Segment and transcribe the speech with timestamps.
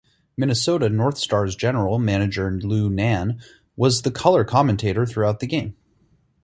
[0.35, 3.39] Minnesota North Stars general manager Lou Nanne
[3.75, 5.75] was the color commentator throughout the game.